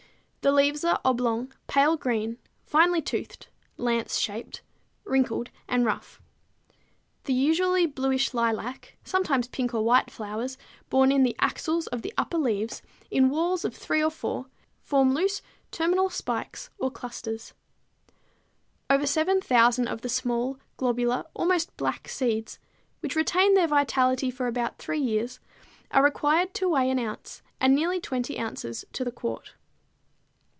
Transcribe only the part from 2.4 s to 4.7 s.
finely toothed, lance shaped,